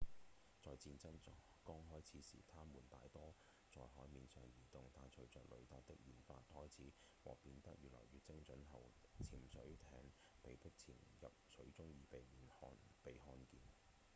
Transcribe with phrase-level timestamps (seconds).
[0.63, 1.13] 在戰爭
[1.63, 3.35] 剛開始時它們大多
[3.71, 6.81] 在海面上移動但隨著雷達的研發開始
[7.23, 10.11] 和變得越來越精確後潛水艇
[10.41, 12.49] 被迫潛入水中以避免
[13.03, 13.59] 被看見